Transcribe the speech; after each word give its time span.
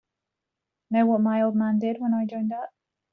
Know 0.89 1.05
what 1.05 1.21
my 1.21 1.43
old 1.43 1.55
man 1.55 1.77
did 1.77 2.01
when 2.01 2.11
I 2.15 2.25
joined 2.25 2.51
up? 2.53 2.73